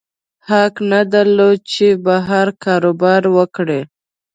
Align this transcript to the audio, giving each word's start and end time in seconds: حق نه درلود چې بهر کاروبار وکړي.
حق 0.49 0.75
نه 0.91 1.01
درلود 1.13 1.59
چې 1.73 1.87
بهر 2.05 2.47
کاروبار 2.63 3.23
وکړي. 3.35 3.81